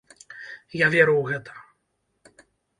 [0.79, 2.45] Я веру ў гэта.